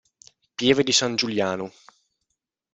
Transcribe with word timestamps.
Pieve 0.55 0.81
di 0.83 0.91
San 0.91 1.15
Giuliano 1.15 1.71